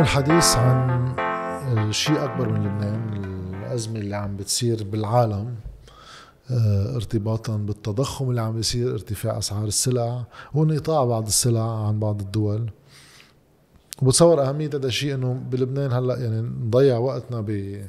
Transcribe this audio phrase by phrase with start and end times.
[0.00, 5.54] اليوم الحديث عن شيء أكبر من لبنان الأزمة اللي عم بتصير بالعالم
[6.50, 12.70] آه، ارتباطا بالتضخم اللي عم بيصير ارتفاع أسعار السلع وانقطاع بعض السلع عن بعض الدول.
[14.02, 17.80] وبتصور أهمية هذا الشيء إنه بلبنان هلأ يعني نضيع وقتنا ب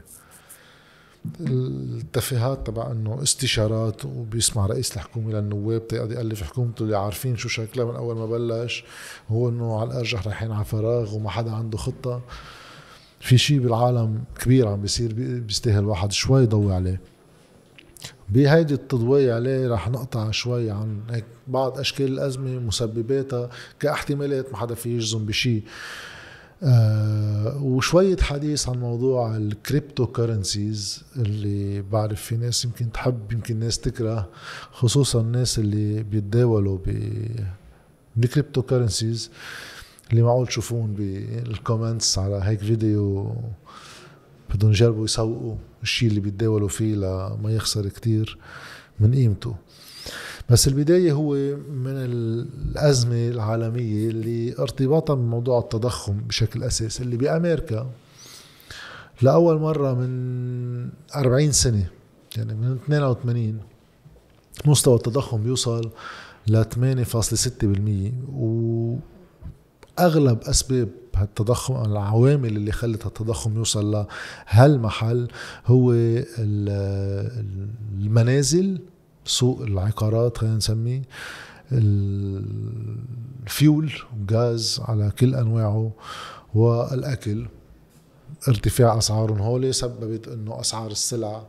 [1.39, 7.85] التفاهات تبع إنه استشارات وبيسمع رئيس الحكومة للنواب تيقعد يألف حكومته اللي عارفين شو شكلها
[7.85, 8.83] من أول ما بلش.
[9.29, 12.21] هو إنه على الأرجح رايحين على فراغ وما حدا عنده خطة.
[13.19, 17.01] في شيء بالعالم كبير عم بيصير بيستاهل واحد شوي يضوي عليه.
[18.29, 23.49] بهيدي التضوية عليه رح نقطع شوي عن هيك بعض أشكال الأزمة مسبباتها
[23.79, 25.63] كاحتمالات ما حدا فيه يجزم بشيء
[26.63, 33.79] آه وشوية حديث عن موضوع ال cryptocurrencies اللي بعرف في ناس يمكن تحب يمكن ناس
[33.79, 34.29] تكره
[34.71, 36.77] خصوصا الناس اللي بيتداولوا
[38.15, 39.31] بال cryptocurrencies
[40.11, 43.35] اللي معقول تشوفوهن بال comments على هيك فيديو
[44.55, 48.37] بدهم يجربوا يسوقوا الشيء اللي بيتداولوا فيه لما يخسر كتير
[48.99, 49.55] من قيمته.
[50.49, 51.33] بس البداية هو
[51.73, 57.89] من الأزمة العالمية اللي ارتباطا بموضوع التضخم بشكل أساسي اللي بأمريكا
[59.21, 61.87] لأول مرة من 40 سنة
[62.37, 63.59] يعني من 82
[64.65, 65.89] مستوى التضخم بيوصل
[66.47, 66.67] ل 8.6%
[68.33, 68.99] وأغلب
[70.43, 74.05] أسباب هالتضخم العوامل اللي خلت التضخم يوصل
[74.51, 75.27] لهالمحل
[75.65, 75.93] هو
[77.99, 78.79] المنازل
[79.25, 81.01] سوق العقارات خلينا نسميه
[83.43, 83.93] الفيول
[84.31, 85.91] غاز على كل أنواعه
[86.53, 87.45] والأكل.
[88.47, 91.43] ارتفاع أسعارهم هول سببت إنه أسعار السلع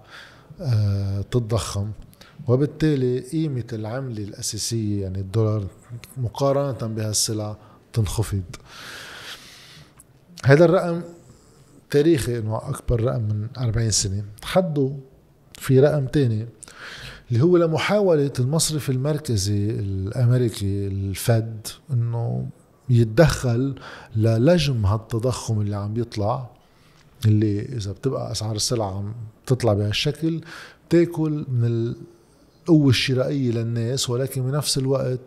[0.60, 1.90] آه، تتضخم.
[2.48, 5.66] وبالتالي قيمة العملة الأساسية يعني الدولار
[6.16, 7.56] مقارنة بهالسلع
[7.92, 8.42] تنخفض.
[10.44, 11.02] هذا الرقم
[11.90, 14.24] تاريخي إنه أكبر رقم من 40 سنة.
[14.44, 14.92] حده
[15.54, 16.46] في رقم تاني.
[17.30, 22.48] اللي هو لمحاولة المصرف المركزي الأمريكي الفد أنه
[22.90, 23.74] يتدخل
[24.16, 26.50] للجم هالتضخم اللي عم بيطلع
[27.26, 29.14] اللي إذا بتبقى أسعار السلع عم
[29.46, 30.40] تطلع بهالشكل
[30.88, 31.94] بتاكل من
[32.62, 35.20] القوة الشرائية للناس ولكن بنفس الوقت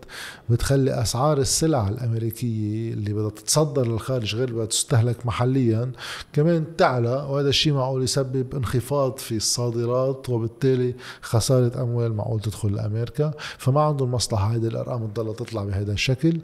[0.49, 5.91] بتخلي أسعار السلع الأمريكية اللي بدها تتصدر للخارج غير بدها تستهلك محليا
[6.33, 13.33] كمان تعلى وهذا الشيء معقول يسبب انخفاض في الصادرات وبالتالي خسارة أموال معقول تدخل لأمريكا.
[13.57, 16.39] فما عندهم مصلحة هذه الأرقام تضلها تطلع بهذا الشكل.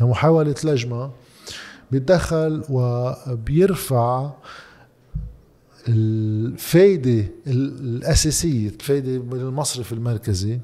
[0.00, 1.10] محاولة لجمة
[1.90, 4.30] بيتدخل وبيرفع
[5.88, 10.58] الفايدة الأساسية الفايدة من المصرف المركزي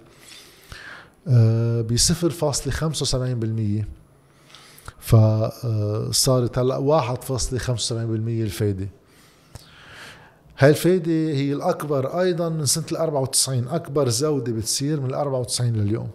[1.27, 3.85] ب 0.75%
[4.99, 8.89] فصارت هلأ 1.75% الفايدة
[10.59, 11.13] هاي الفايدة.
[11.13, 16.09] هي الأكبر أيضا من سنة ال 94 أكبر زودة بتصير من ال 94 لليوم.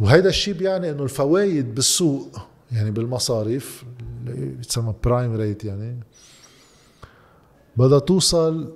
[0.00, 2.40] وهيدا الشيء بيعني إنه الفوائد بالسوق
[2.72, 3.84] يعني بالمصارف
[4.26, 6.00] اللي بتسمى prime rate يعني
[7.78, 8.72] بدها توصل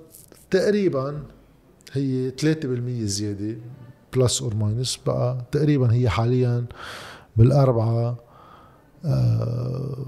[0.51, 1.23] تقريبا
[1.91, 2.45] هي 3%
[3.03, 3.57] زيادة
[4.15, 5.37] plus or minus بقى.
[5.51, 6.65] تقريبا هي حاليا
[7.37, 8.17] بالأربعة
[9.05, 10.05] آه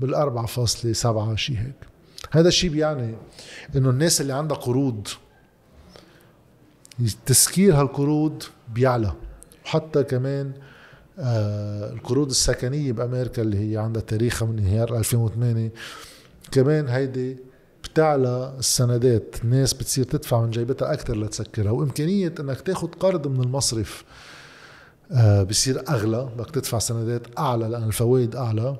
[0.00, 1.74] بالأربعة فاصلة سبعة شيء هيك.
[2.30, 3.14] هذا الشيء بيعني
[3.76, 5.08] إنه الناس اللي عندها قروض
[7.26, 8.42] تسكير هالقروض
[8.74, 9.12] بيعلى.
[9.64, 10.52] وحتى كمان
[11.18, 15.70] آه القروض السكنية بأمريكا اللي هي عندها تاريخها من انهيار 2008
[16.52, 17.36] كمان هيدي
[17.92, 21.70] بتعلى السندات الناس بتصير تدفع من جيبتها أكثر لتسكرها.
[21.70, 24.04] وإمكانية أنك تاخذ قرض من المصرف
[25.12, 26.28] آه بصير أغلى.
[26.38, 28.76] بدك تدفع سندات أعلى لأن الفوائد أعلى.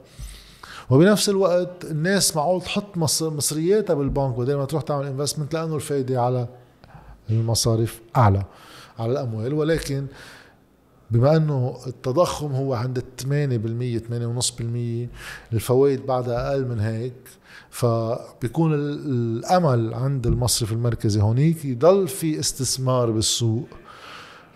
[0.91, 6.49] وبنفس الوقت الناس معقول تحط مصرياتها بالبنك بدل ما تروح تعمل انفستمنت لأنه الفائده على
[7.31, 8.43] المصارف أعلى
[8.99, 9.55] على الأموال.
[9.55, 10.07] ولكن
[11.11, 17.42] بما إنه التضخم هو عند 8% 8.5% الفوائد بعدها أقل من هيك
[17.73, 23.69] فبيكون الأمل عند المصرف المركزي هونيك يضل في استثمار بالسوق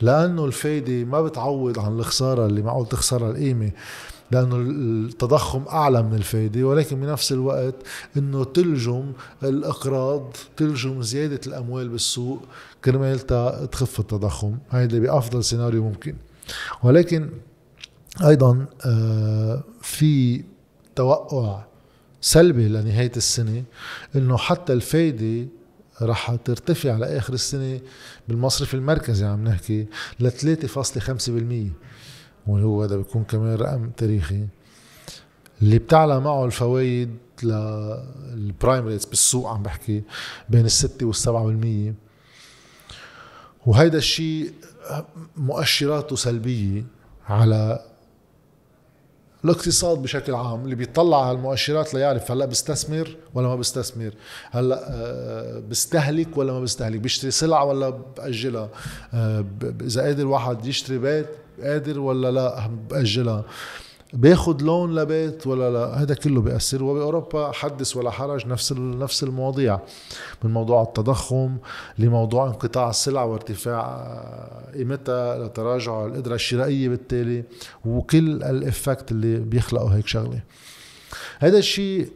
[0.00, 3.70] لأنه الفايدة ما بتعوض عن الخسارة اللي معقول تخسرها القيمة
[4.30, 7.74] لأنه التضخم أعلى من الفايدة ولكن بنفس الوقت
[8.16, 12.42] إنه تلجم الأقراض تلجم زيادة الأموال بالسوق
[12.84, 13.20] كرمال
[13.70, 14.58] تخف التضخم.
[14.70, 16.14] هيدا بأفضل سيناريو ممكن.
[16.82, 17.30] ولكن
[18.24, 20.44] أيضا آه، في
[20.96, 21.64] توقع
[22.20, 23.64] سلبي لنهاية السنة
[24.16, 25.48] إنه حتى الفايدة
[26.02, 27.80] رح ترتفع على اخر السنة
[28.28, 29.86] بالمصرف المركزي عم نحكي
[30.20, 31.72] ل 3.5%
[32.46, 34.46] وهو هذا بيكون كمان رقم تاريخي؟
[35.62, 40.02] اللي بتعلى معه الفوائد لل prime rates بالسوق عم بحكي
[40.48, 41.94] بين الستة والسبعة بالمية.
[43.66, 44.52] وهيدا الشيء
[45.36, 46.84] مؤشراته سلبية
[47.28, 47.84] على
[49.44, 54.10] الاقتصاد بشكل عام اللي بيطلع على المؤشرات ليعرف هلا بيستثمر ولا ما بيستثمر.
[54.50, 58.68] هلا آه، بيستهلك ولا ما بيستهلك؟ بيشتري سلعه ولا بأجلها؟
[59.14, 59.44] آه،
[59.80, 61.26] إذا قادر واحد يشتري بيت
[61.62, 63.44] قادر ولا لا بأجلها؟
[64.12, 66.82] بياخد لون لبيت ولا لا؟ هذا كله بيأثر.
[66.82, 69.80] وبأوروبا حدث ولا حرج نفس نفس المواضيع.
[70.44, 71.56] من موضوع التضخم
[71.98, 74.06] لموضوع انقطاع السلع وارتفاع
[74.74, 77.44] قيمتها لتراجع القدرة الشرائية بالتالي
[77.84, 80.40] وكل الافكت اللي بيخلقوا هيك شغلة.
[81.38, 82.08] هذا الشيء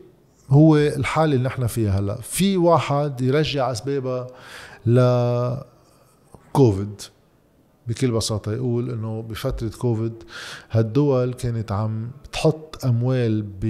[0.50, 2.20] هو الحالة اللي نحن فيها هلأ.
[2.22, 4.26] في واحد يرجع أسبابها
[4.86, 5.00] ل
[6.52, 7.02] كوفيد.
[7.90, 10.12] بكل بساطة يقول إنه بفترة كوفيد
[10.70, 13.64] هالدول كانت عم تحط أموال ب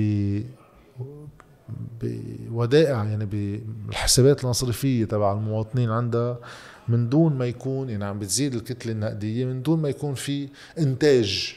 [2.01, 6.39] بودائع يعني بالحسابات المصرفية تبع المواطنين عندها
[6.89, 11.57] من دون ما يكون يعني عم بتزيد الكتلة النقدية من دون ما يكون في إنتاج.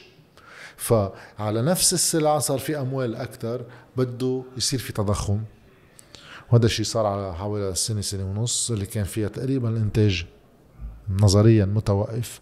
[0.76, 3.64] فعلى نفس السلعة صار في أموال أكثر
[3.96, 5.40] بده يصير في تضخم.
[6.52, 10.26] وهذا الشيء صار على حوالي سنة سنة ونص اللي كان فيها تقريبا الانتاج
[11.10, 12.40] نظريا متوقف.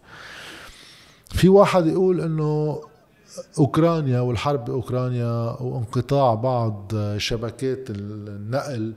[1.31, 2.81] في واحد يقول إنه
[3.59, 8.94] أوكرانيا والحرب بأوكرانيا وانقطاع بعض شبكات النقل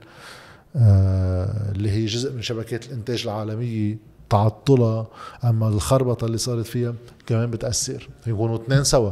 [0.76, 3.98] آه، اللي هي جزء من شبكات الإنتاج العالمية
[4.30, 5.06] تعطلها
[5.44, 6.94] أما الخربطة اللي صارت فيها
[7.26, 8.08] كمان بتأثر.
[8.26, 9.10] يكونوا اثنين سوا.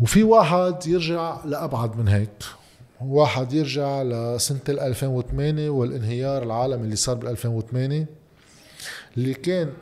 [0.00, 2.44] وفي واحد يرجع لأبعد من هيك.
[3.00, 8.06] واحد يرجع لسنة 2008 والانهيار العالمي اللي صار بال 2008
[9.18, 9.72] اللي كان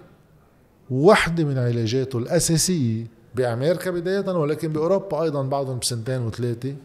[0.91, 6.77] وحده من علاجاته الاساسيه بأمريكا بداية ولكن بأوروبا أيضا بعضهم بسنتين وثلاثة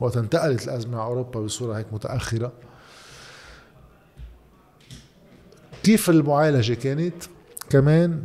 [0.00, 2.52] وقت انتقلت الأزمة على أوروبا بصورة هيك متأخرة.
[5.82, 7.14] كيف المعالجة كانت؟
[7.70, 8.22] كمان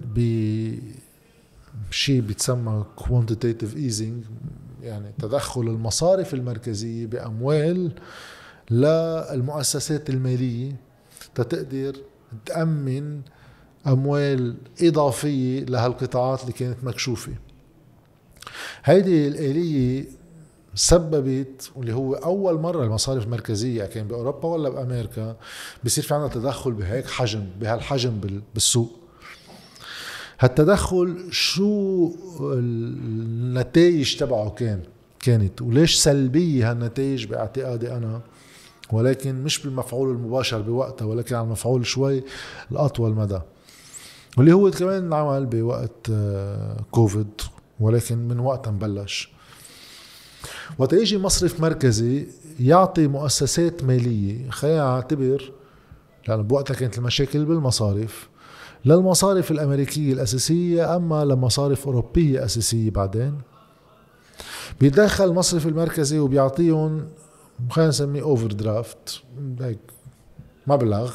[1.89, 4.23] بشيء بيتسمى quantitative easing
[4.83, 7.91] يعني تدخل المصارف المركزية بأموال
[8.71, 10.75] للمؤسسات المالية
[11.35, 11.95] تتقدر
[12.45, 13.21] تأمن
[13.87, 17.31] أموال إضافية لهالقطاعات اللي كانت مكشوفة.
[18.83, 20.05] هيدي الآلية
[20.75, 25.35] سببت واللي هو أول مرة المصارف المركزية كان بأوروبا ولا بأمريكا
[25.83, 28.21] بصير في عندنا تدخل بهيك حجم بهالحجم
[28.53, 28.91] بالسوق.
[30.39, 34.81] هالتدخل شو النتائج تبعه كان
[35.19, 38.21] كانت؟ وليش سلبية هالنتائج باعتقادي أنا؟
[38.91, 42.23] ولكن مش بالمفعول المباشر بوقتها ولكن على المفعول شوي
[42.71, 43.39] الأطول مدى.
[44.37, 47.41] واللي هو كمان انعمل بوقت آه، كوفيد
[47.79, 49.29] ولكن من وقتها مبلش
[50.77, 52.27] وقت يجي مصرف مركزي
[52.59, 55.51] يعطي مؤسسات مالية خلينا نعتبر
[56.27, 58.29] لأنه بوقتها كانت المشاكل بالمصارف
[58.85, 63.41] للمصارف الأمريكية الأساسية أما لمصارف أوروبية أساسية بعدين.
[64.81, 67.07] بيتدخل المصرف المركزي وبيعطيهم
[67.69, 69.21] خلينا نسميه اوفر درافت
[69.59, 69.79] هيك
[70.67, 71.13] مبلغ.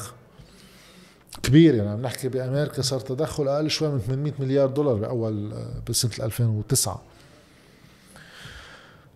[1.42, 5.52] كبير يعني عم نحكي بأمريكا صار تدخل أقل شوي من 800 مليار دولار بأول
[5.88, 7.02] بسنة 2009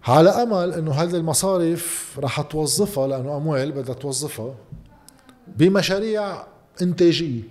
[0.04, 4.54] على أمل إنه هذه المصارف رح توظفها لأنه أموال بدها توظفها
[5.56, 6.44] بمشاريع
[6.82, 7.42] إنتاجية.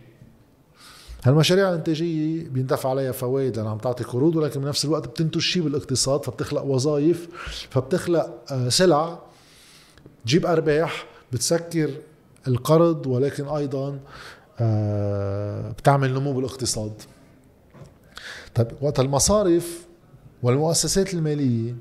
[1.24, 6.26] هالمشاريع الإنتاجية بيندفع عليها فوائد لانها عم تعطي قروض ولكن بنفس الوقت بتنتج شيء بالاقتصاد
[6.26, 7.28] فبتخلق وظائف
[7.70, 9.20] فبتخلق آه، سلع.
[10.26, 11.90] تجيب أرباح بتسكر
[12.48, 14.00] القرض ولكن أيضا آه،
[15.78, 16.94] بتعمل نمو بالاقتصاد.
[18.56, 19.86] طيب وقت المصارف
[20.44, 21.76] والمؤسسات المالية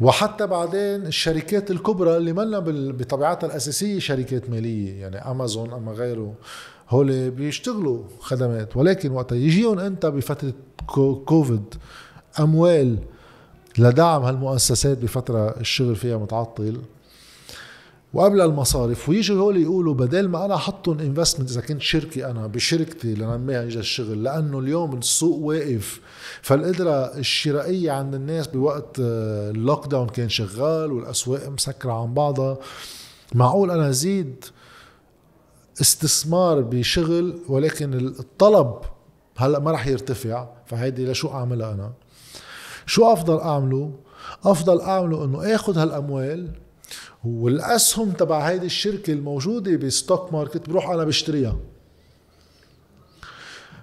[0.00, 2.58] وحتى بعدين الشركات الكبرى اللي منا
[2.92, 6.34] بطبيعتها الأساسية شركات مالية يعني أمازون أما غيره
[6.88, 8.76] هول بيشتغلوا خدمات.
[8.76, 10.52] ولكن وقت يجيهم أنت بفترة
[11.24, 11.74] كوفيد
[12.40, 12.98] أموال
[13.78, 16.80] لدعم هالمؤسسات بفترة الشغل فيها متعطل.
[18.16, 23.14] وقبل المصارف ويجوا هول يقولوا بدل ما أنا أحطهم انفستمنت إذا كنت شركة أنا بشركتي
[23.14, 26.00] لنميها اجى الشغل لأنه اليوم السوق واقف.
[26.42, 32.58] فالقدرة الشرائية عند الناس بوقت ال lock آه، down كان شغال والأسواق مسكرة عن بعضها.
[33.34, 34.44] معقول أنا زيد
[35.80, 38.74] استثمار بشغل ولكن الطلب
[39.36, 41.92] هلأ ما رح يرتفع؟ فهيدي لشو أعملها أنا؟
[42.86, 43.92] شو أفضل أعمله؟
[44.44, 46.65] أفضل أعمله إنه آخذ هالأموال
[47.26, 51.56] والأسهم تبع هيدي الشركة الموجودة بال stock market بروح أنا بشتريها.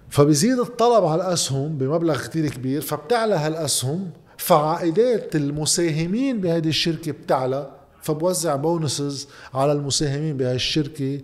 [0.10, 7.72] فبزيد الطلب على الأسهم بمبلغ كتير كبير فبتعلى هالأسهم فعائدات المساهمين بهذه الشركة بتعلى
[8.02, 11.22] فبوزع بونسز على المساهمين بهذه الشركة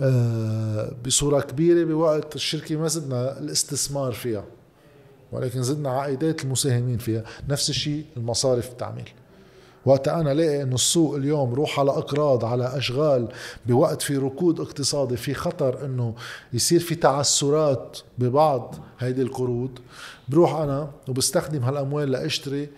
[0.00, 4.44] آه، بصورة كبيرة بوقت الشركة ما زدنا الاستثمار فيها
[5.32, 7.24] ولكن زدنا عائدات المساهمين فيها.
[7.48, 9.04] نفس الشيء المصارف بتعمل.
[9.86, 13.28] وقت أنا لاقي إنه السوق اليوم روح على إقراض على أشغال
[13.66, 16.14] بوقت في ركود اقتصادي في خطر إنه
[16.52, 19.70] يصير في تعثرات ببعض هيدي القروض
[20.28, 22.68] بروح أنا وبستخدم هالأموال لأشتري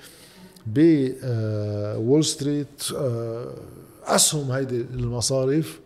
[0.66, 2.82] ب Wall Street
[4.04, 5.80] أسهم هيدي المصارف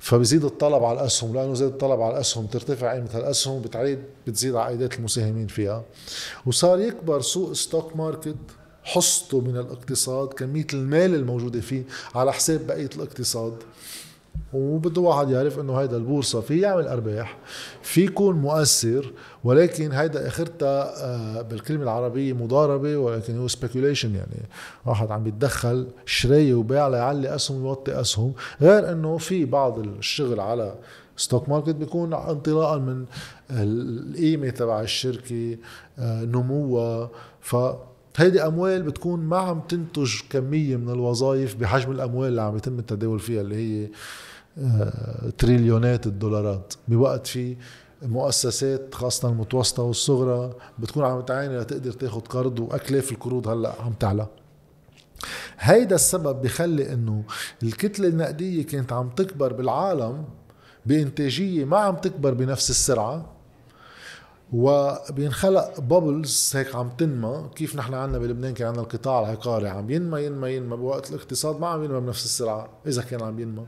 [0.00, 4.98] فبزيد الطلب على الأسهم لأنه زاد الطلب على الأسهم ترتفع قيمة الأسهم بتعيد بتزيد عائدات
[4.98, 5.82] المساهمين فيها.
[6.46, 8.36] وصار يكبر سوق stock market
[8.84, 13.54] حصته من الاقتصاد كمية المال الموجودة فيه على حساب بقية الاقتصاد.
[14.52, 17.38] وبده واحد يعرف إنه هيدا البورصة في يعمل أرباح
[17.82, 19.12] في يكون مؤثر
[19.44, 24.42] ولكن هيدا آخرتها آه، بالكلمة العربية مضاربة ولكن هو speculation يعني.
[24.86, 28.32] واحد عم بيتدخل شراية وبيع ليعلي أسهم ويوطي أسهم.
[28.60, 30.74] غير إنه في بعض الشغل على
[31.16, 33.04] stock market بيكون انطلاقا من
[33.50, 35.56] القيمة تبع الشركة
[35.98, 37.10] آه، نموها.
[37.40, 37.56] ف
[38.16, 43.20] هيدي أموال بتكون ما عم تنتج كمية من الوظائف بحجم الأموال اللي عم يتم التداول
[43.20, 43.88] فيها اللي هي
[44.58, 46.74] آه، تريليونات الدولارات.
[46.88, 47.56] بوقت في
[48.02, 54.26] مؤسسات خاصة المتوسطة والصغرى بتكون عم تعاني لتقدر تاخذ قرض وأكلاف القروض هلأ عم تعلى.
[55.58, 57.24] هيدا السبب بخلي إنه
[57.62, 60.24] الكتلة النقدية كانت عم تكبر بالعالم
[60.86, 63.33] بإنتاجية ما عم تكبر بنفس السرعة.
[64.52, 67.50] وبينخلق بابلز هيك عم تنمى.
[67.56, 70.76] كيف نحن عندنا بلبنان كان عندنا القطاع العقاري عم ينمى ينمى ينمى.
[70.76, 73.66] بوقت الاقتصاد ما عم ينمى بنفس السرعة إذا كان عم ينمى.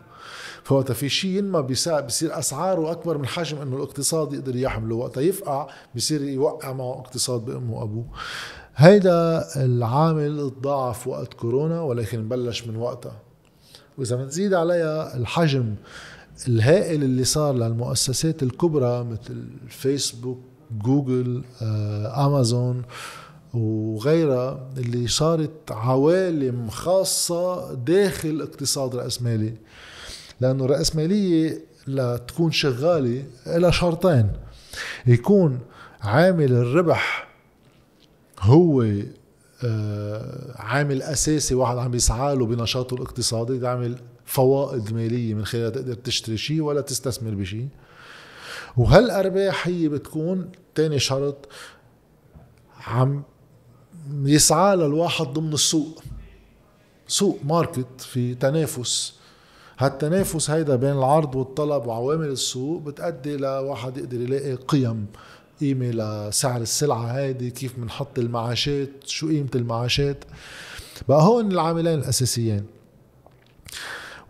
[0.65, 4.95] فوقتها في شيء ينمى بصير أسعاره أكبر من حجم إنه الاقتصاد يقدر يحمله.
[4.97, 8.07] وقتها يفقع بصير يوقع معه اقتصاد بأمه وأبوه.
[8.77, 13.23] هيدا العامل تضاعف وقت كورونا ولكن بلش من وقتها.
[13.99, 15.75] وإذا بنزيد عليها الحجم
[16.49, 20.39] الهائل اللي صار للمؤسسات الكبرى مثل فيسبوك
[20.71, 22.83] جوجل آه، أمازون
[23.55, 29.55] وغيرها اللي صارت عوالم خاصة داخل الاقتصاد الرأسمالي
[30.41, 34.29] لأنه الرأسمالية لتكون شغالة لها شرطين.
[35.07, 35.59] يكون
[36.01, 37.29] عامل الربح
[38.41, 38.87] هو
[39.65, 45.95] آه، عامل أساسي واحد عم يسعى له بنشاطه الاقتصادي يعمل فوائد مالية من خلالها تقدر
[45.95, 47.69] تشتري شيء ولا تستثمر بشيء.
[48.77, 51.49] وهالأرباح هي بتكون تاني شرط
[52.87, 53.23] عم
[54.25, 56.03] يسعى للواحد ضمن السوق.
[57.09, 59.15] سوق ماركت في تنافس.
[59.79, 65.07] هالتنافس هيدا بين العرض والطلب وعوامل السوق بتأدي لواحد يقدر يلاقي قيم.
[65.61, 70.25] قيمة لسعر السلعة هيدي كيف بنحط المعاشات شو قيمة المعاشات.
[71.09, 72.67] بقى هون العاملين الأساسيين.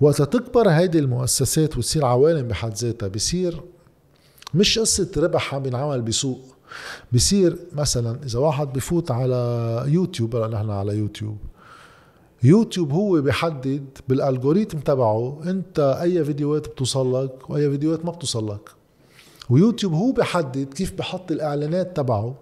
[0.00, 3.60] وقت تكبر هيدي المؤسسات وتصير عوالم بحد ذاتها بصير
[4.54, 6.40] مش قصة ربح عم ينعمل بسوق.
[7.12, 11.36] بصير مثلا إذا واحد بفوت على يوتيوب هلا نحن على يوتيوب.
[12.42, 18.48] يوتيوب هو بيحدد بال algorithm تبعه أنت أي فيديوهات بتوصل لك وأي فيديوهات ما بتوصل
[18.52, 18.70] لك.
[19.50, 22.34] ويوتيوب هو بيحدد كيف بحط الإعلانات تبعه.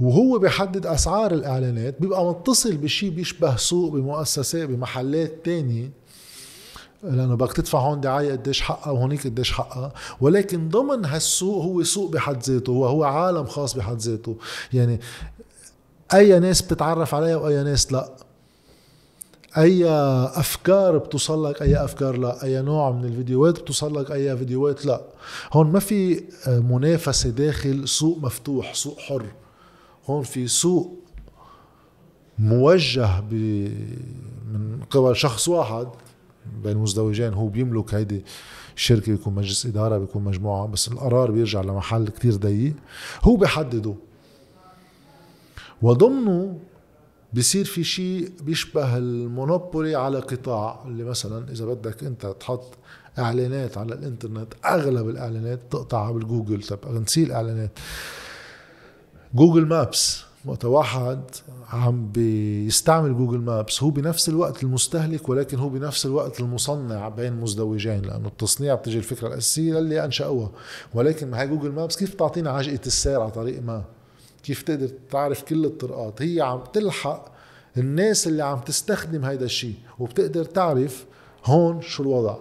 [0.00, 2.00] وهو بيحدد أسعار الإعلانات.
[2.00, 5.90] بيبقى متصل بشيء بيشبه سوق بمؤسسات بمحلات تانية.
[7.04, 9.92] لأنه بدك تدفع هون دعاية قديش حقها وهونيك قديش حقها.
[10.20, 14.36] ولكن ضمن هالسوق هو سوق بحد ذاته هو هو عالم خاص بحد ذاته.
[14.72, 15.00] يعني
[16.14, 18.10] أي ناس بتتعرف عليها وأي ناس لا.
[19.58, 19.88] أي
[20.34, 22.44] أفكار بتوصل لك أي أفكار لا.
[22.44, 25.00] أي نوع من الفيديوهات بتوصل لك أي فيديوهات لا.
[25.52, 29.26] هون ما في منافسة داخل سوق مفتوح سوق حر.
[30.06, 30.94] هون في سوق
[32.38, 35.86] موجه من قبل شخص واحد.
[36.62, 38.24] بين مزدوجين هو بيملك هيدي
[38.76, 42.74] الشركة بيكون مجلس إدارة بيكون مجموعة بس القرار بيرجع لمحل كتير ضيق.
[43.22, 43.94] هو بيحدده.
[45.82, 46.58] وضمنه
[47.32, 52.64] بصير في شيء بيشبه المونوبولي على قطاع اللي مثلا إذا بدك أنت تحط
[53.18, 56.62] إعلانات على الإنترنت أغلب الإعلانات تقطعها بالجوجل.
[56.62, 57.78] طب نسيل إعلانات.
[59.34, 60.24] Google Maps.
[60.46, 61.20] وقت واحد
[61.72, 63.82] عم بيستعمل Google Maps.
[63.82, 69.28] هو بنفس الوقت المستهلك ولكن هو بنفس الوقت المصنع بين مزدوجين لأنه التصنيع بتجي الفكرة
[69.28, 70.50] الأساسية للي أنشأوها.
[70.94, 73.84] ولكن هاي Google Maps كيف تعطينا عجقة السير على طريق ما؟
[74.42, 77.32] كيف تقدر تعرف كل الطرقات؟ هي عم تلحق
[77.76, 81.04] الناس اللي عم تستخدم هيدا الشيء وبتقدر تعرف
[81.44, 82.36] هون شو الوضع.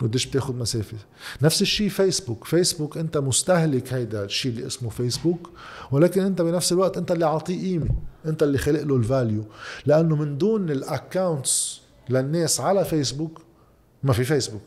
[0.00, 0.96] قديش بتاخد مسافة.
[1.42, 2.44] نفس الشيء فيسبوك.
[2.44, 5.50] فيسبوك انت مستهلك هيدا الشيء اللي اسمه فيسبوك
[5.90, 7.88] ولكن انت بنفس الوقت انت اللي عاطيه قيمة.
[8.26, 9.44] انت اللي خلق له ال value.
[9.86, 13.40] لأنه من دون ال accounts للناس على فيسبوك
[14.02, 14.62] ما في فيسبوك.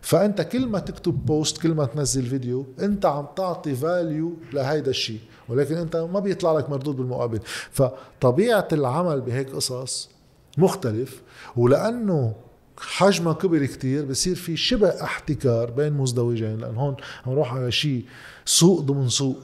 [0.00, 5.20] فأنت كل ما تكتب post كل ما تنزل فيديو انت عم تعطي value لهيدا الشيء
[5.48, 7.40] ولكن انت ما بيطلع لك مردود بالمقابل.
[7.70, 10.10] فطبيعة العمل بهيك قصص
[10.58, 11.22] مختلف.
[11.56, 12.34] ولأنه
[12.80, 18.04] حجمها كبر كتير بصير في شبه احتكار بين مزدوجين لأن هون عم نروح على شيء
[18.44, 19.38] سوق ضمن سوق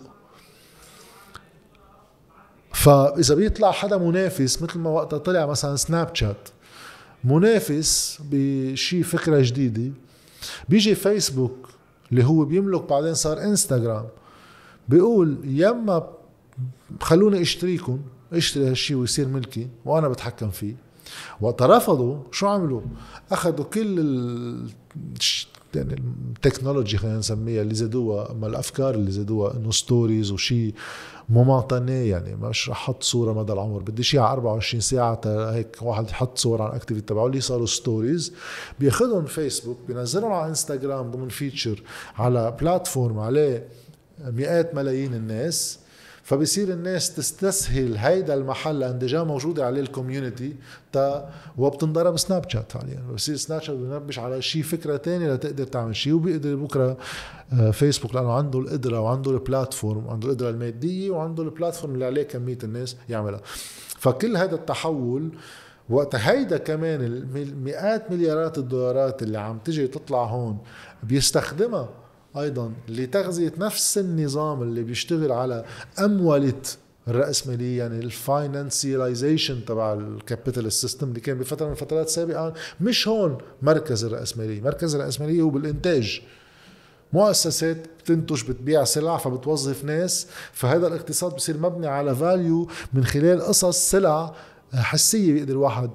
[2.75, 6.49] فإذا بيطلع حدا منافس مثل ما وقتها طلع مثلا سناب شات
[7.25, 9.93] منافس بشي فكرة جديدة
[10.69, 11.69] بيجي فيسبوك
[12.13, 14.07] اللي هو بيملك بعدين صار انستغرام
[14.89, 16.09] بيقول يما
[17.01, 18.01] خلوني اشتريكم
[18.33, 20.75] اشتري هالشي ويصير ملكي وأنا بتحكم فيه.
[21.41, 22.81] وقت رفضوا شو عملوا؟
[23.33, 24.71] أخذوا كل ال...
[25.75, 26.03] يعني
[26.37, 30.75] ال technology خلينا نسميها اللي زادوها أما الأفكار اللي زادوها إنه stories وشي
[31.29, 36.11] momentané يعني مش رح أحط صورة مدى العمر بدي شيء على 24 ساعة هيك واحد
[36.11, 38.33] يحط صور على ال activity تبعه اللي صاروا stories
[38.81, 41.83] بياخذهم فيسبوك بينزلهم على انستغرام ضمن feature
[42.17, 43.69] على platform عليه
[44.25, 45.79] مئات ملايين الناس.
[46.23, 50.57] فبصير الناس تستسهل هيدا المحل لأن déjà موجودة عليه ال community
[50.93, 52.95] تا وبتنضرب سناب شات حاليا.
[52.95, 56.97] يعني بصير سناب شات بنبش على شيء فكرة تانية لتقدر تعمل شيء وبيقدر بكرة
[57.53, 62.05] آه، فيسبوك لأنه عنده القدرة وعنده ال platform وعنده القدرة المادية وعنده ال platform اللي
[62.05, 63.41] عليه كمية الناس يعملها.
[63.99, 65.31] فكل هذا التحول
[65.91, 67.01] وقت هيدا كمان
[67.37, 70.59] المئات مليارات الدولارات اللي عم تجي تطلع هون
[71.03, 71.89] بيستخدمها
[72.37, 75.65] أيضا لتغذية نفس النظام اللي بيشتغل على
[75.99, 76.63] اموله
[77.09, 83.09] الرأسمالية يعني ال financialization تبع ال capital system اللي كان بفترة من الفترات السابقة مش
[83.09, 86.23] هون مركز الرأسمالية مركز الرأسمالية هو بالإنتاج.
[87.13, 90.27] مؤسسات بتنتج بتبيع سلع فبتوظف ناس.
[90.53, 94.35] فهذا الاقتصاد بصير مبني على value من خلال قصص سلع
[94.75, 95.91] حسية بيقدر الواحد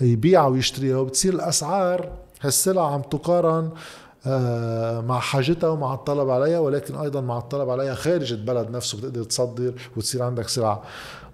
[0.00, 3.70] يبيعها ويشتريها وبتصير الأسعار هالسلع عم تقارن
[5.06, 9.74] مع حاجتها ومع الطلب عليها ولكن أيضا مع الطلب عليها خارج البلد نفسه بتقدر تصدر
[9.96, 10.82] وتصير عندك سلع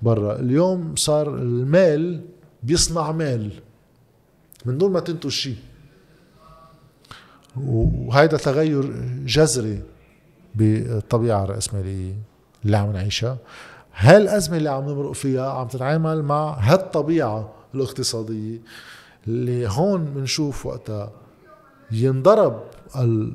[0.03, 0.37] برا.
[0.37, 2.21] اليوم صار المال
[2.63, 3.51] بيصنع مال
[4.65, 5.57] من دون ما تنتج شيء.
[7.57, 8.93] وهيدا تغير
[9.27, 9.83] جذري
[10.55, 12.15] بالطبيعة الرأسمالية
[12.65, 13.37] اللي عم نعيشها.
[13.95, 18.59] هالأزمة اللي عم نمرق فيها عم تتعامل مع هالطبيعة الاقتصادية
[19.29, 21.11] اللي هون بنشوف وقتها
[21.91, 22.63] ينضرب
[22.97, 23.33] ال...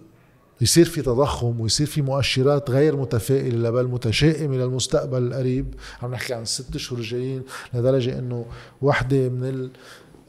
[0.62, 5.74] يصير في تضخم ويصير في مؤشرات غير متفائلة بل متشائمة للمستقبل القريب.
[6.02, 8.46] عم نحكي عن الست اشهر الجايين لدرجة إنه
[8.82, 9.70] وحدة من ال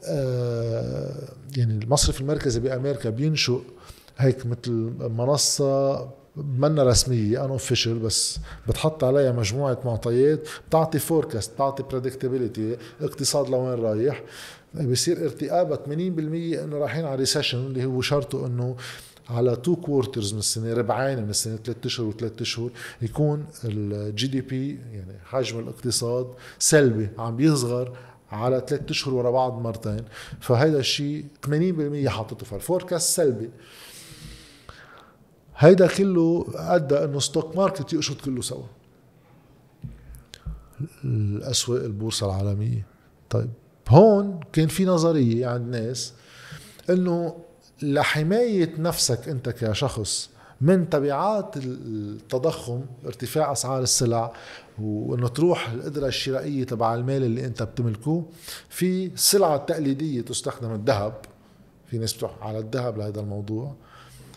[0.05, 3.59] آه يعني المصرف المركزي بأمريكا بينشئ
[4.17, 12.77] هيك مثل منصة منا رسمية unofficial بس بتحط عليها مجموعة معطيات بتعطي forecast بتعطي predictability
[13.01, 14.23] اقتصاد لوين رايح.
[14.73, 18.75] بصير ارتقابك 80% إنه رايحين على recession اللي هو شرطه إنه
[19.29, 22.69] على two quarters من السنة ربعين من السنة ثلاث أشهر وثلاث أشهر
[23.01, 26.27] يكون ال GDP يعني حجم الاقتصاد
[26.59, 27.97] سلبي عم بيصغر
[28.31, 30.01] على ثلاث أشهر ورا بعض مرتين.
[30.41, 33.49] فهذا الشيء 80% حاطته فال forecast سلبي.
[35.57, 38.63] هيدا كله أدى إنه stock market يقشط كله سوا.
[41.03, 42.85] الأسواق البورصة العالمية.
[43.29, 43.49] طيب.
[43.89, 46.13] هون كان في نظرية عند ناس
[46.89, 47.35] إنه
[47.81, 50.29] لحماية نفسك أنت كشخص
[50.61, 54.33] من تبعات التضخم ارتفاع أسعار السلع
[54.81, 58.23] وإنه تروح القدرة الشرائية تبع المال اللي أنت بتملكه
[58.69, 61.13] في السلعه التقليديه تستخدم الذهب.
[61.87, 63.75] في ناس بتروح على الذهب لهذا الموضوع.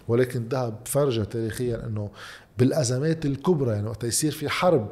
[0.09, 2.11] ولكن الذهب فرجة تاريخيا إنه
[2.59, 4.91] بالأزمات الكبرى يعني وقت يصير في حرب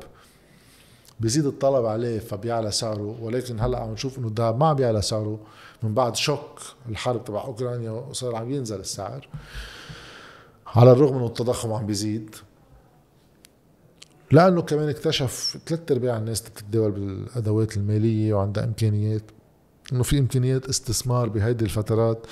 [1.20, 5.38] بيزيد الطلب عليه فبيعلى سعره ولكن هلأ عم نشوف إنه الذهب ما عم بيعلى سعره
[5.82, 9.28] من بعد شوك الحرب تبع أوكرانيا وصار عم ينزل السعر.
[10.66, 12.36] على الرغم إنه التضخم عم بيزيد
[14.30, 19.22] لأنه كمان اكتشف ثلاث أرباع الناس تتداول بالأدوات المالية وعندها إمكانيات
[19.92, 22.26] إنه في إمكانيات استثمار بهيدي الفترات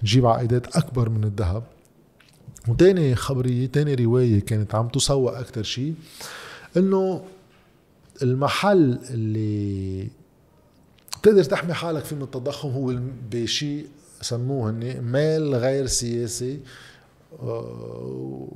[0.00, 1.62] تجيب عائدات أكبر من الذهب.
[2.68, 5.94] وتاني خبرية تاني رواية كانت عم تسوق أكتر شيء
[6.76, 7.22] إنه
[8.22, 10.08] المحل اللي
[11.22, 12.98] تقدر تحمي حالك فيه من التضخم هو
[13.30, 13.86] بشيء
[14.20, 16.60] سموه هن مال غير سياسي
[17.42, 18.48] آه،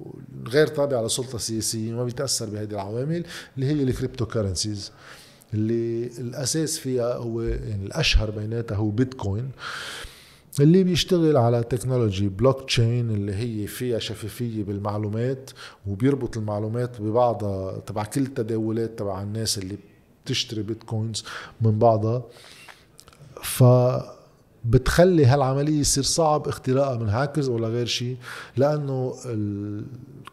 [0.48, 3.24] غير تابع لسلطة سياسية ما بيتأثر بهذه العوامل
[3.56, 4.92] اللي هي ال cryptocurrencies
[5.54, 9.50] اللي الأساس فيها هو يعني الأشهر بيناتها هو بيتكوين
[10.60, 15.50] اللي بيشتغل على technology blockchain اللي هي فيها شفافية بالمعلومات
[15.86, 19.78] وبيربط المعلومات ببعضها تبع كل التداولات تبع الناس اللي
[20.24, 21.24] بتشتري بيتكوينز
[21.60, 22.22] من بعضها.
[23.42, 23.64] ف
[24.64, 28.16] بتخلي هالعملية يصير صعب اختراقها من هاكرز ولا غير شيء
[28.56, 29.14] لأنه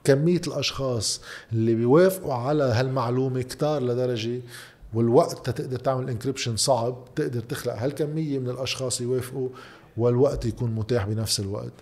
[0.03, 1.21] كمية الأشخاص
[1.53, 4.41] اللي بيوافقوا على هالمعلومة كتار لدرجة
[4.93, 9.49] والوقت تقدر تعمل encryption صعب تقدر تخلق هالكمية من الأشخاص يوافقوا.
[9.97, 11.73] والوقت يكون متاح بنفس الوقت.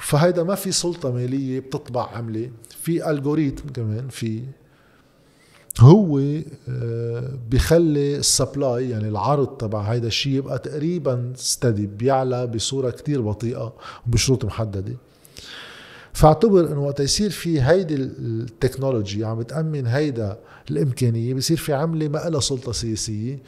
[0.00, 2.50] فهيدا ما في سلطة مالية بتطبع عملة
[2.82, 4.42] في algorithm كمان في
[5.80, 6.18] هو
[6.68, 13.20] آه، بخلي ال supply يعني العرض تبع هيدا الشيء يبقى تقريبا steady بيعلى بصورة كتير
[13.20, 13.72] بطيئة
[14.06, 14.96] وبشروط محددة.
[16.12, 20.38] فاعتبر إنه وقت يصير في هيدي التكنولوجي عم بتأمن هيدا
[20.70, 23.38] الإمكانية بصير في عملة ما لها سلطة سياسية.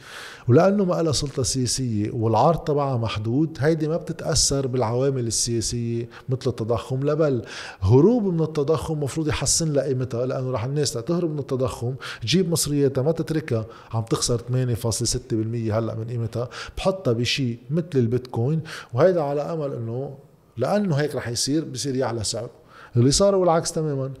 [0.47, 7.03] ولأنه ما لها سلطة سياسية والعرض تبعها محدود هيدي ما بتتأثر بالعوامل السياسية مثل التضخم.
[7.03, 7.41] لا بل
[7.81, 11.93] هروب من التضخم مفروض يحسن لها قيمتها لأنه رح الناس تهرب من التضخم.
[12.21, 16.49] تجيب مصرياتها ما تتركها عم تخسر 8.6% هلأ من قيمتها.
[16.77, 18.61] بحطها بشيء مثل البيتكوين
[18.93, 20.13] وهيدا على أمل إنه
[20.57, 22.49] لأنه هيك رح يصير بصير يعلى سعره.
[22.97, 24.11] اللي صار والعكس تماما.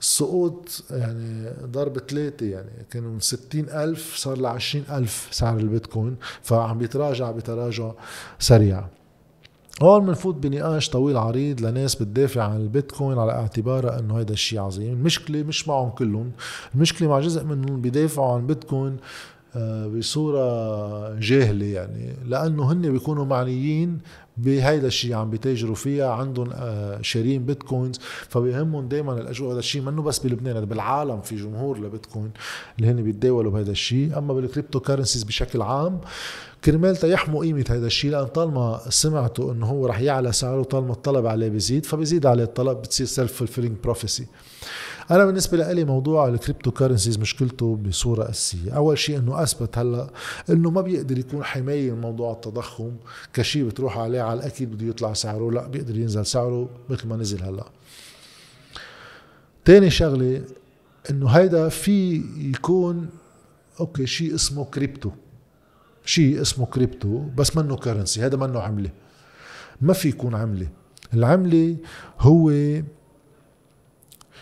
[0.00, 4.46] السقوط يعني ضرب ثلاثة يعني كانوا من ستين ألف صار ل
[4.90, 7.92] ألف سعر البيتكوين فعم بيتراجع بتراجع
[8.38, 8.84] سريع.
[9.82, 14.92] هون بنفوت بنقاش طويل عريض لناس بتدافع عن البيتكوين على اعتبارها إنه هيدا الشيء عظيم.
[14.92, 16.32] المشكلة مش معهم كلهم
[16.74, 18.96] المشكلة مع جزء منهم بيدافعوا عن البيتكوين
[19.56, 23.98] آه، بصورة جاهلة يعني لأنه هن بيكونوا معنيين
[24.36, 30.02] بهيدا الشيء عم بيتاجروا فيها عندهم آه، شارين بيتكوينز فبيهمهم دائما الأجواء هذا الشيء منه
[30.02, 32.30] بس بلبنان بالعالم في جمهور لبيتكوين
[32.78, 34.18] اللي هن بيتداولوا بهذا الشيء.
[34.18, 36.00] أما بال cryptocurrencies بشكل عام
[36.64, 41.26] كرمال يحموا قيمة هذا الشيء لأن طالما سمعتوا أنه هو رح يعلى سعره طالما الطلب
[41.26, 44.26] عليه بيزيد فبيزيد عليه الطلب بتصير self-fulfilling prophecy
[45.10, 48.70] أنا بالنسبة لي موضوع ال cryptocurrencies مشكلته بصورة أساسية.
[48.70, 50.10] أول شيء إنه أثبت هلأ
[50.50, 52.90] إنه ما بيقدر يكون حماية من موضوع التضخم.
[53.34, 57.42] كشيء بتروح عليه على الأكيد بده يطلع سعره لا بيقدر ينزل سعره مثل ما نزل
[57.42, 57.64] هلأ.
[59.64, 60.42] تاني شغلة
[61.10, 63.08] إنه هيدا في يكون
[63.80, 65.10] أوكي شيء اسمه كريبتو
[66.04, 68.90] شيء اسمه كريبتو بس منه currency هذا منه عملة.
[69.80, 70.68] ما في يكون عملة.
[71.14, 71.76] العملة
[72.20, 72.52] هو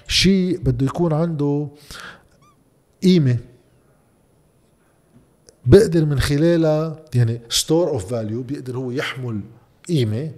[0.08, 1.68] شيء بده يكون عنده
[3.02, 3.38] قيمة.
[5.66, 9.40] بقدر من خلالها يعني store of value بيقدر هو يحمل
[9.88, 10.30] قيمة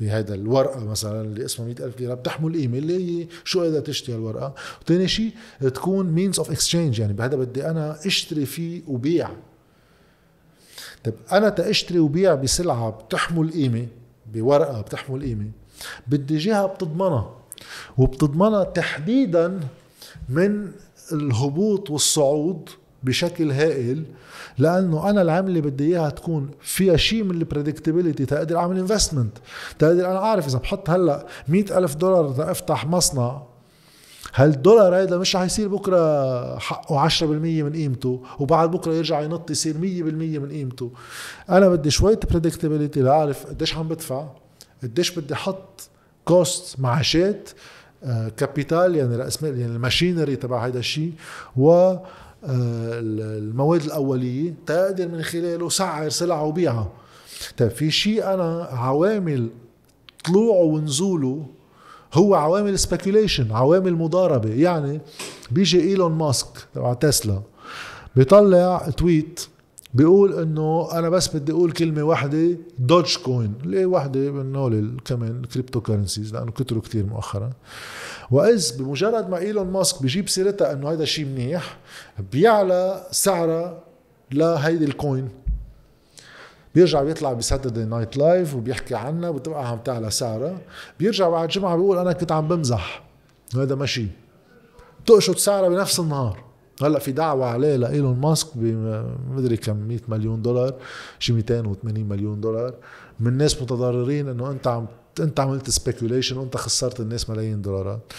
[0.00, 4.54] بهذا الورقة مثلا اللي اسمها 100000 ليره بتحمل قيمة اللي هي شو قادر تشتري الورقه
[4.82, 9.30] وثاني شيء تكون means of exchange يعني بهذا بدي أنا أشتري فيه وبيع.
[11.04, 13.86] طيب أنا تاشتري وبيع بسلعة بتحمل قيمة
[14.32, 15.50] بورقة بتحمل قيمة
[16.06, 17.43] بدي جهة بتضمنها.
[17.98, 19.60] وبتضمنها تحديدا
[20.28, 20.70] من
[21.12, 22.68] الهبوط والصعود
[23.02, 24.04] بشكل هائل
[24.58, 29.38] لأنه أنا العملة بدي إياها تكون فيها شيء من البريدكتبيليتي تقدر أعمل انفستمنت
[29.78, 33.42] تقدر أنا عارف إذا بحط هلأ مئة ألف دولار أفتح مصنع
[34.34, 39.74] هالدولار هيدا مش رح يصير بكرة حقه 10% من قيمته وبعد بكرة يرجع ينط يصير
[39.74, 40.90] 100% من قيمته.
[41.50, 44.28] أنا بدي شوية predictability لأعرف قديش عم بدفع
[44.82, 45.88] قديش بدي أحط
[46.24, 47.50] cost معاشات
[48.36, 51.12] capital يعني رأس مال يعني ال machinery تبع هذا الشيء
[51.56, 51.70] و
[52.46, 56.92] آه، المواد الأولية تقدر من خلاله سعر سلعه وبيعها.
[57.56, 59.48] طيب في شيء أنا عوامل
[60.24, 61.46] طلوعه ونزوله
[62.14, 64.50] هو عوامل speculation عوامل مضاربة.
[64.50, 65.00] يعني
[65.50, 67.42] بيجي إيلون ماسك تبع تسلا
[68.16, 69.40] بيطلع tweet
[69.94, 75.44] بيقول إنه أنا بس بدي أقول كلمة واحدة دوج كوين اللي واحدة؟ من هول كمان
[75.44, 77.50] cryptocurrencies لأنه كتروا كتير مؤخرا.
[78.30, 81.78] وإذ بمجرد ما إيلون ماسك بيجيب سيرتها إنه هذا شيء منيح
[82.32, 83.80] بيعلى سعرها
[84.32, 85.28] لهيدي ال coin
[86.74, 90.58] بيرجع بيطلع ب Saturday Night Live وبيحكي عنها بتبقى عم تعلى سعرها.
[90.98, 93.02] بيرجع بعد جمعة بيقول أنا كنت عم بمزح.
[93.54, 94.06] وهذا ماشي
[95.04, 96.43] بتقشط سعرها بنفس النهار.
[96.82, 100.74] هلا في دعوة عليه لايلون ماسك بمدري كم 100 مليون دولار
[101.18, 102.74] شي 280 مليون دولار.
[103.20, 104.86] من ناس متضررين إنه أنت عم
[105.20, 108.12] أنت عملت speculation وأنت خسرت الناس ملايين دولارات.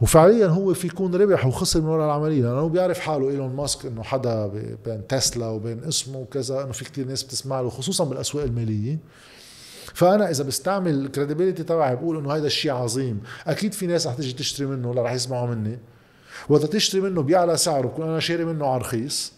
[0.00, 2.42] وفعليا هو في يكون ربح وخسر من وراء العملية.
[2.42, 4.46] لأنه بيعرف حاله إيلون ماسك إنه حدا
[4.84, 8.98] بين تسلا وبين اسمه وكذا إنه في كتير ناس بتسمع له خصوصا بالأسواق المالية.
[9.94, 13.20] فأنا إذا بستعمل ال credibility تبعي بقول إنه هذا الشيء عظيم.
[13.46, 15.78] أكيد في ناس رح تيجي تشتري منه ولا رح يسمعوا مني.
[16.48, 19.32] وقت تشتري منه بيعلى سعره بكون أنا شاري منه على رخيص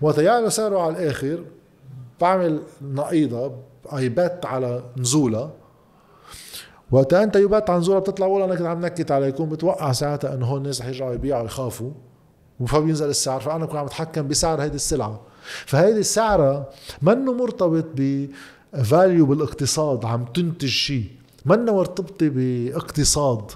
[0.00, 1.44] وقت يعلى سعره على الآخر
[2.20, 3.52] بعمل نقيضة
[3.96, 5.50] ايه bet على نزولها
[6.90, 10.34] وقتها أنت ب bet على نزولها بتطلع ولا أنا كنت عم نكت عليكم بتوقع ساعتها
[10.34, 11.90] إنه هون الناس رح يرجعوا يبيعوا يخافوا
[12.66, 15.20] فبينزل السعر فأنا بكون عم أتحكم بسعر هيدي السلعة.
[15.66, 16.70] فهيدي السلعة
[17.02, 18.26] منه مرتبط ب
[18.84, 21.04] value بالإقتصاد عم تنتج شيء
[21.44, 23.50] منه مرتبطة بإقتصاد.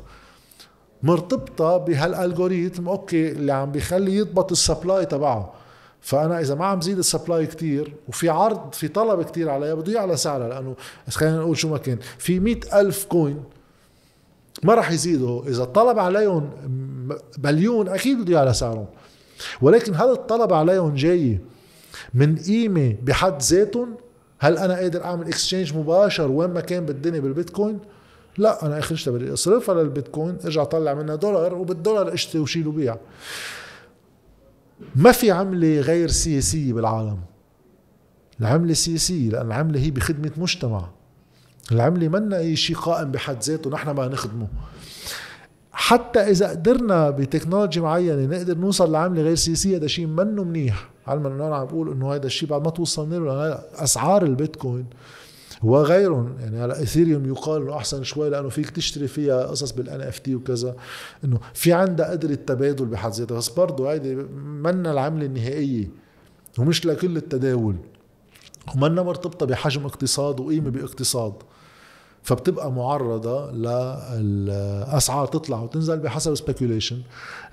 [1.02, 5.52] مرتبطة بهال algorithm أوكي اللي عم بيخلي يضبط ال supply تبعه.
[6.00, 9.92] فأنا إذا ما عم زيد ال supply كتير وفي عرض في طلب كتير عليها بده
[9.92, 10.74] يعلى سعرها لأنه
[11.08, 13.44] خلينا نقول شو ما كان في مئة ألف coin
[14.62, 15.42] ما راح يزيدوا.
[15.42, 16.50] إذا الطلب عليهم
[17.44, 18.86] مليون أكيد بده يعلى سعرهم.
[19.62, 21.38] ولكن هل الطلب عليهم جاي
[22.14, 23.94] من قيمة بحد ذاتهم.
[24.38, 27.78] هل أنا قادر أعمل اكسشينج مباشر وين ما كان بالدنيا بالبيتكوين؟
[28.38, 32.96] لا أنا آخر شيء بدي اصرفها للبيتكوين إرجع طلع منها دولار وبالدولار اشتري وشيل وبيع.
[34.96, 37.18] ما في عملة غير سياسية بالعالم.
[38.40, 40.88] العملة سياسية لأن العملة هي بخدمة مجتمع.
[41.72, 44.48] العملة منا أي شيء قائم بحد ذاته نحن ما نخدمه.
[45.72, 50.90] حتى إذا قدرنا ب technology معينة نقدر نوصل لعملة غير سياسية هذا شيء منه منيح.
[51.06, 54.86] علما انه أنا عم بقول إنه هذا الشيء بعد ما توصلنا له أسعار البيتكوين
[55.62, 60.34] وغيرهم يعني على ايثيريوم يقال إنه أحسن شوي لأنه فيك تشتري فيها قصص بال NFT
[60.34, 60.76] وكذا
[61.24, 63.36] إنه في عندها قدرة تبادل بحد ذاتها.
[63.36, 65.90] بس برضه هيدي منا العملة النهائية
[66.58, 67.76] ومش لكل التداول
[68.74, 71.34] ومنا مرتبطة بحجم اقتصاد وقيمة باقتصاد.
[72.22, 73.50] فبتبقى معرضة
[74.20, 76.98] للأسعار تطلع وتنزل بحسب سبيكوليشن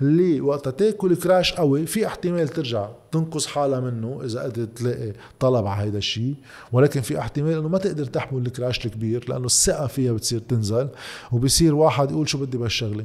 [0.02, 5.66] اللي وقتها تاكل كراش قوي في احتمال ترجع تنقص حالها منه إذا قدرت تلاقي طلب
[5.66, 6.34] على هيدا الشيء.
[6.72, 10.88] ولكن في احتمال إنه ما تقدر تحمل الكراش الكبير لأنه الثقة فيها بتصير تنزل
[11.32, 13.04] وبصير واحد يقول شو بدي بهالشغلة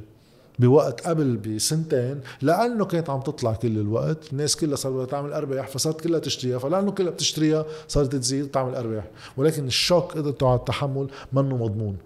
[0.60, 6.02] بوقت قبل بسنتين لأنه كانت عم تطلع كل الوقت الناس كلها صارت تعمل أرباح فصارت
[6.02, 9.04] كلها تشتريها فلأنه كلها بتشتريها صارت تزيد وتعمل أرباح.
[9.38, 11.98] ولكن ال shock قدرته على التحمل منه مضمون.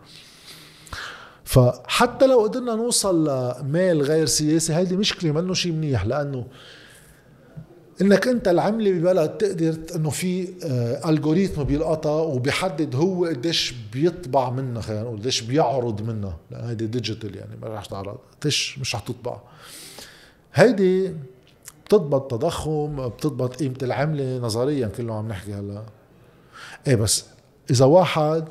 [1.44, 6.46] فحتى لو قدرنا نوصل لمال غير سياسي هيدي مشكلة منه شيء منيح لأنه
[8.02, 14.82] إنك أنت العمله ببلد تقدر إنه في آه، algorithm بيلقطها وبيحدد هو قديش بيطبع منها
[14.82, 16.38] خلينا نقول قديش بيعرض منها.
[16.52, 18.18] لأن هيدي digital يعني ما رح تعرض.
[18.42, 19.38] قديش مش رح تطبع.
[20.54, 21.14] هيدي
[21.86, 25.84] بتضبط تضخم بتضبط قيمة العملة نظريا كله عم نحكي هلا.
[26.88, 27.26] إيه بس
[27.72, 28.48] إذا واحد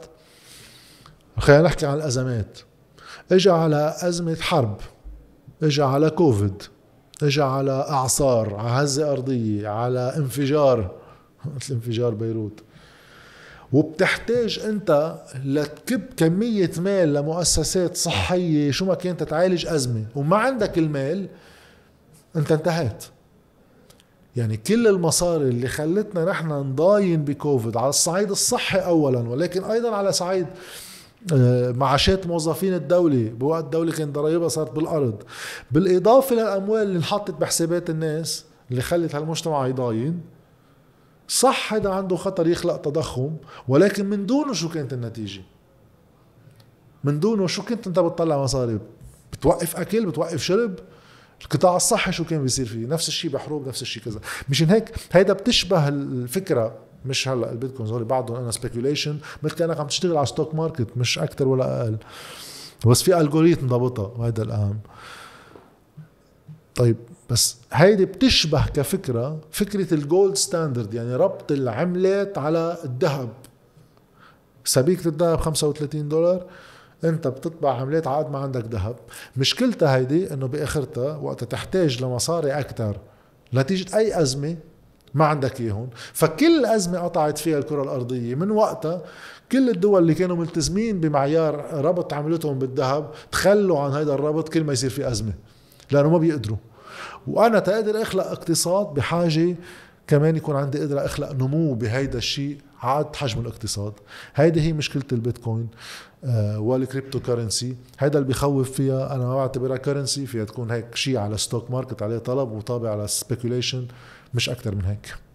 [1.39, 2.59] خلينا نحكي عن الأزمات.
[3.33, 4.81] اجى على أزمة حرب
[5.63, 6.63] اجى على كوفيد
[7.23, 10.91] اجى على اعصار على هزه ارضية على انفجار
[11.57, 12.61] مثل انفجار بيروت.
[13.73, 20.05] وبتحتاج انت لتكب كمية مال لمؤسسات صحية شو ما كانت تعالج أزمة.
[20.15, 21.29] وما عندك المال
[22.37, 23.05] انت انتهيت.
[24.37, 30.13] يعني كل المصاري اللي خلتنا نحن نضاين بكوفيد على الصعيد الصحي اولا ولكن أيضا على
[30.13, 30.47] صعيد
[31.77, 35.23] معاشات موظفين الدولة بوقت الدولة كان ضرائبها صارت بالأرض.
[35.71, 40.21] بالإضافة للأموال اللي انحطت بحسابات الناس اللي خلت هالمجتمع يضاين
[41.29, 43.37] صح هذا عنده خطر يخلق تضخم
[43.69, 45.43] ولكن من دونه شو كانت النتيجة؟
[47.05, 48.79] من دونه شو كنت انت بتطلع مصاري؟
[49.33, 50.75] بتوقف أكل بتوقف شرب؟
[51.43, 54.21] القطاع الصحي شو كان بيصير فيه؟ نفس الشيء بحروب نفس الشيء كذا.
[54.49, 59.87] مشان هيك هيدا بتشبه الفكرة مش هلأ البيتكوين هول بعضهم أنا speculation مثل كأنك عم
[59.87, 61.97] تشتغل على stock market مش أكثر ولا أقل.
[62.87, 64.79] بس في algorithm ضبطها وهذا الأهم.
[66.75, 66.97] طيب
[67.31, 73.29] بس هيدي بتشبه كفكرة فكرة ال gold standard يعني ربط العملات على الذهب.
[74.65, 76.47] سبيكة الذهب 35 دولار
[77.05, 78.97] أنت بتطبع عملات عقد ما عندك ذهب.
[79.37, 82.97] مشكلتها هيدي إنه بآخرتها وقت تحتاج لمصاري أكثر
[83.55, 84.57] نتيجه أي أزمة
[85.17, 89.03] ما عندك اياهم فكل أزمة قطعت فيها الكرة الأرضية من وقتها
[89.53, 94.73] كل الدول اللي كانوا ملتزمين بمعيار ربط عملتهم بالذهب تخلوا عن هذا الربط كل ما
[94.73, 95.33] يصير في أزمة
[95.91, 96.57] لأنه ما بيقدروا.
[97.27, 99.57] وأنا تقدر أخلق اقتصاد بحاجة
[100.07, 103.93] كمان يكون عندي قدرة أخلق نمو بهيدا الشيء عاد حجم الاقتصاد.
[104.35, 105.69] هيدي هي مشكلة البيتكوين
[106.25, 111.17] آه وال cryptocurrency هيدا اللي بخوف فيها أنا ما بعتبرها currency فيها تكون هيك شيء
[111.17, 113.87] على stock market عليه طلب وطابع على speculation
[114.37, 115.26] مش أكثر من هيك.